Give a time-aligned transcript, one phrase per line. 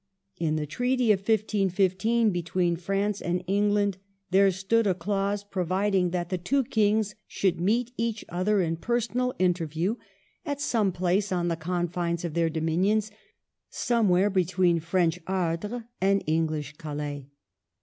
[0.39, 3.99] In the treaty of 15 15 between France and England
[4.31, 6.63] there stood a clause providing that 42 MARGARET OF ANGOULEME.
[6.63, 6.71] the two
[7.03, 9.97] kings should meet each other in per sonal interview
[10.43, 13.11] at some place on the confines of their dominions,
[13.69, 17.27] somewhere between French Ardres and English Calais.